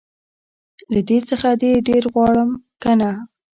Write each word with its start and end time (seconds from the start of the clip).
له 0.93 0.99
دې 1.07 1.19
څخه 1.29 1.49
دي 1.61 1.71
ډير 1.87 2.03
غواړم 2.13 2.49
که 2.81 2.91
نه 2.99 3.11